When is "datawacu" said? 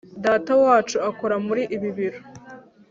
0.23-0.97